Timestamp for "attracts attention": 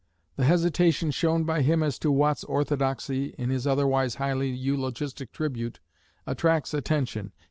6.25-7.33